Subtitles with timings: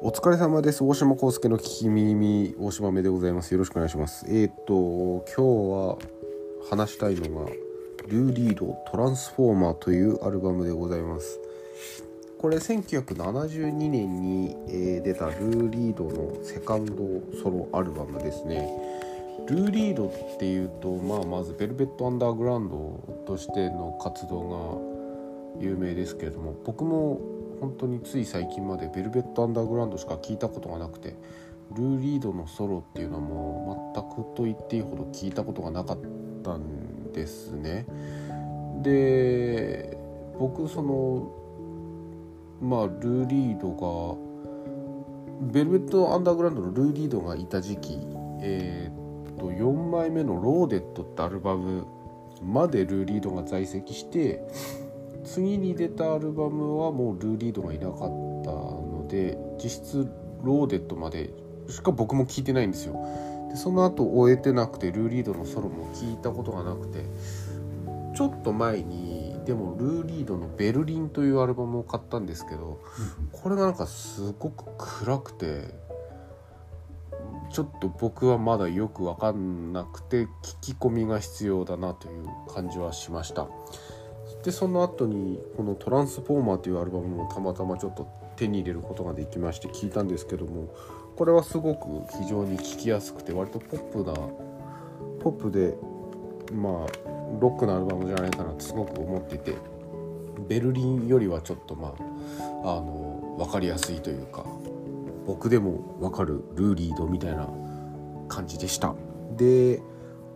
[0.00, 0.84] お疲れ様です。
[0.84, 3.50] 大島康介の聞き耳、大島目でございます。
[3.50, 4.24] よろしくお願いします。
[4.28, 5.98] えー、っと、今日は
[6.70, 7.50] 話したいのが、
[8.06, 11.40] ルーリードトランスフォーマーというアルバムでございます。
[12.38, 16.94] これ1972年に、え、出たルーリードのセカンド
[17.42, 18.70] ソロアルバムですね。
[19.48, 24.92] ルーリードっていうと、まあ、まずベルベット・アンダーグラウンドとしての活動
[25.58, 27.20] が有名ですけれども僕も
[27.60, 31.16] 本当につい最近までベルベット・アンダーグラウンドしか聞いたことがなくて
[31.76, 35.98] ルー・リードのソロっていうのも全くと言っていいほど聞いたことがなかっ
[36.42, 37.86] たんですね。
[38.82, 39.98] で
[40.38, 41.32] 僕その
[42.60, 44.28] まあルー・リードが
[45.52, 47.98] ベルベット・アンダーグラウンドのルー・リードがいた時期、
[48.40, 51.86] えー、っと4枚目の「ローデット」ってアルバム
[52.42, 54.46] までルー・リードが在籍して
[55.28, 60.08] 次に出たアルバムはもうルーリードがいなかったので実質
[60.42, 61.30] ローデットまで
[61.68, 62.94] しか僕も聞いてないんですよ
[63.50, 67.04] でその後終えてなくてルーリードのソロも聞いたことがなくて
[68.16, 72.80] ちょっと前にでもルーリードの「ベルリン」というアルバムを買ったんですけど
[73.32, 75.74] これがなんかすごく暗くて
[77.50, 80.28] ちょっと僕はまだよく分かんなくて聞
[80.60, 83.48] き込みが必要だなという感じはしました。
[84.44, 90.68] でその後にこの「トランスフォーマー」というアルバムもたまたまちょっと手に入れることができまして聞いたんですけども
[91.16, 91.86] これはすごく
[92.18, 94.14] 非常に聴きやすくて割とポップな
[95.20, 95.76] ポップで
[96.52, 97.08] まあ
[97.40, 99.54] ロックなアルバムじゃないかなってすごく思ってて
[100.48, 101.94] ベルリンよりはちょっとま
[102.62, 104.44] ああの分かりやすいというか
[105.26, 107.48] 僕でも分かるルーリードみたいな
[108.28, 108.94] 感じでした。
[109.36, 109.82] で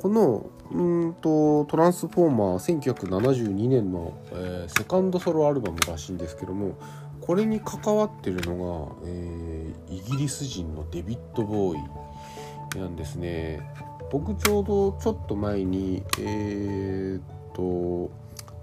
[0.00, 6.78] このうんとトランスフォーマー1972年の、えー、セカンドソロアルバムらしいんですけども
[7.20, 11.76] これに関わってるのが、えー、イギリス人のデビッド・ボー
[12.76, 13.60] イなんですね。
[14.10, 17.22] 僕ちょうどちょっと前にえー、っ
[17.52, 18.10] と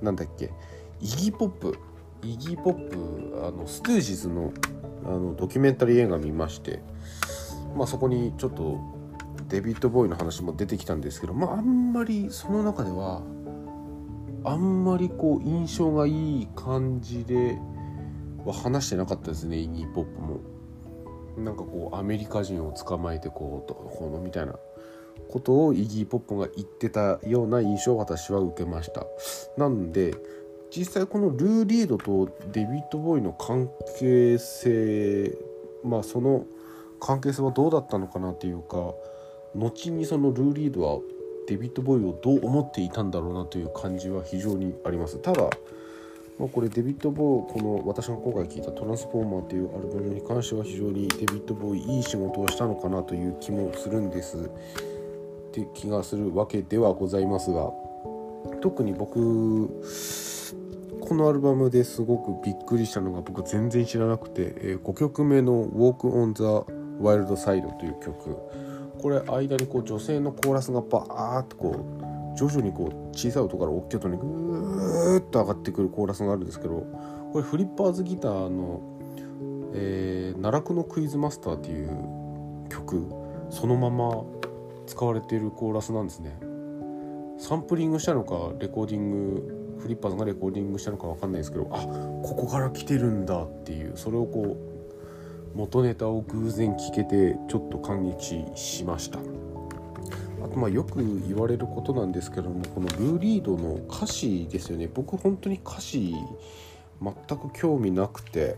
[0.02, 0.52] なんだっけ
[1.00, 1.78] イギポップ
[2.24, 4.52] イギポップあのストゥージズの
[5.06, 6.82] あのドキュメンタリー映画見まして
[7.78, 8.97] まあそこにちょっと
[9.48, 13.22] デビッド・ボーイの話も出てきたんですけど、まあ、あんまりその中では
[14.44, 17.58] あんまりこう印象がいい感じで
[18.46, 20.40] は話してなかったですねイギー・ポップも。
[21.38, 24.56] なんかこうアメリカ人を捕まえてこうとこのみたいな
[25.30, 29.06] ことをイギー・ポップが言ってたような印象を私は受けました。
[29.56, 30.16] なんで
[30.76, 33.70] 実際このルー・リードとデビッド・ボーイの関
[34.00, 35.38] 係性
[35.84, 36.46] まあその
[37.00, 38.94] 関係性はどうだったのかなっていうか
[39.56, 41.00] 後にそのルー・リードは
[41.48, 45.18] デビッド・ボーイをどう思っていたんだろうなという感じは非常にあります。
[45.20, 45.44] ただ、
[46.38, 54.38] まあ、これデビッド・ボーイこの私が今回聞いた「トランスフォーマー」というアルバムに関しては非常にデビッド・ボーイいい仕事をしたのかなという気もするんです。
[54.38, 54.50] っ
[55.52, 57.72] て気がするわけではございますが
[58.62, 59.70] 特に僕
[61.08, 66.44] このアルバムですごくびっくりしたのが僕全然知らなくて、え、5曲目の「Walk on the
[67.02, 68.36] Wild Side」という曲。
[69.02, 71.86] これ間にこう女性のコーラスがバーッとこ
[72.34, 76.86] う徐々にこう小さい音から大きい音にグーッと上がってくるコーラスがあるんですけど
[77.32, 78.82] これフリッパーズギターの
[79.74, 81.90] 「えー、奈落のクイズマスター」っていう
[82.70, 83.06] 曲
[83.50, 84.24] そのまま
[84.86, 86.40] 使われているコーラスなんですね。
[87.38, 91.86] サンプリングしたのかレコーディングフリッパーズがレコーディングしたのか分かんないですけどあ
[92.24, 94.77] ここから来てるんだっていうそれをこう
[95.58, 99.18] 元ネタを偶然聞けてちょっと感激しました。
[99.18, 104.88] あとまあよく言われることなんですけどもこのルー・リードの歌詞ですよね。
[104.94, 106.14] 僕本当に歌詞
[107.02, 108.56] 全く興味なくて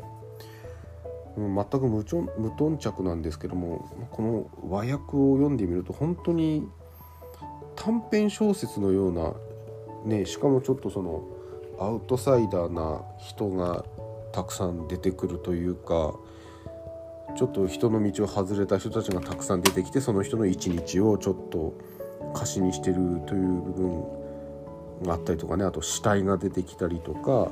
[1.37, 6.67] 全く無頓着なんですけどもこの和訳を読んでみると本当に
[7.77, 9.33] 短編小説のような
[10.03, 11.23] ねしかもちょっとその
[11.79, 13.85] アウトサイダーな人が
[14.33, 16.13] たくさん出てくるというか
[17.35, 21.73] ちょっと人の道を外れた人たちがたくさん出てきてその人の一日をちょっと
[22.35, 22.95] 歌詞にしてる
[23.27, 24.03] という部分
[25.03, 27.51] があったりとかねあと死体が出てきたりとか、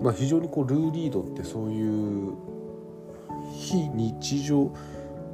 [0.00, 2.34] まあ、非常にこうルー・リードってそういう
[3.54, 4.72] 非日常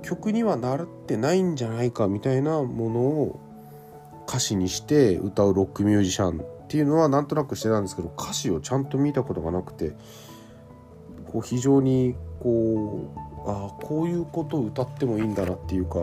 [0.02, 3.40] 曲にはなってないんじゃないかみたいなものを
[4.26, 9.92] 歌詞にして歌うロックミュージシャンっていうのはなんとなくしてたんですけど歌詞をちゃんと見たことがなくて
[11.30, 15.98] こう非常にこうあこういうことを歌ってもいいんだなっていうか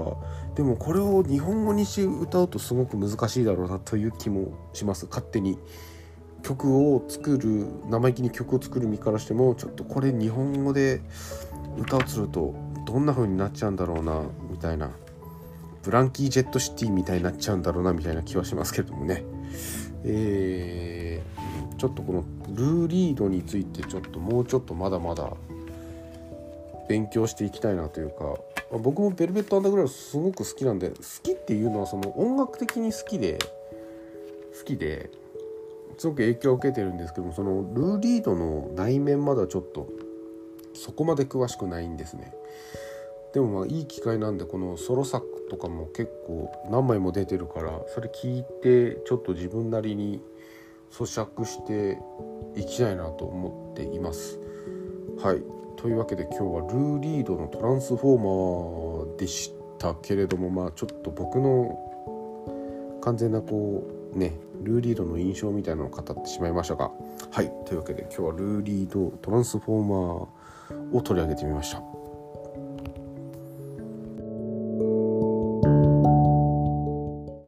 [0.56, 5.08] でもこれを日本語にして歌うとすごく難しいだろうなという気もします。
[5.08, 5.58] 勝手に。
[6.44, 11.02] 曲を作る生意気に曲を作る身からしてもちょっとこれ日本語で
[11.76, 12.54] 歌をすると
[12.86, 14.92] どんな風になっちゃうんだろうなみたいな。
[15.86, 19.24] ブランキー・ジェット・シティみたいになっちゃうんだろうなみたいな気はしますけれどもね。
[20.04, 20.75] えー、
[21.86, 22.24] ちょっとこの
[22.56, 25.32] ルーリードについてちょっともうちょっとまだまだ
[26.90, 28.38] 勉強していきたいなというか
[28.72, 33.38] ま僕もベルベット・アンダーグラウンドすごく好きなんで好きっていうのはその音楽的に好きで
[34.58, 35.12] 好きで
[36.00, 39.88] すごく影響を受けてるんですけどもそのルーリードの内面まだちょっと
[40.74, 42.34] そこまで詳しくないんですね。
[43.34, 50.22] でもまあいい機会なんでこのソロ作とかも結構何枚も出てるからそれ聞いてちょっと自分なりに
[50.92, 52.00] 咀嚼して
[52.56, 54.40] いきたいなと思っています。
[55.22, 55.44] はい。
[55.78, 63.84] というわけで今日はルーリードのトランスフォーマーでしたけれどもまあちょっと僕の完全なこ
[64.14, 64.34] うね
[64.64, 66.92] ルーリードの印象みたいなのを語ってしまいましたが。
[67.32, 67.52] はい。
[67.66, 71.95] というわけで今日はルーリードトランスフォーマーを取り上げてみました。